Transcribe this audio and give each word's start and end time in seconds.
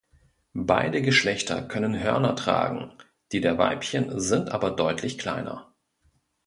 Beide 0.55 1.03
Geschlechter 1.03 1.61
können 1.61 2.01
Hörner 2.01 2.35
tragen, 2.35 2.91
die 3.31 3.39
der 3.39 3.59
Weibchen 3.59 4.19
sind 4.19 4.49
aber 4.49 4.71
deutlich 4.71 5.19
kleiner. 5.19 5.75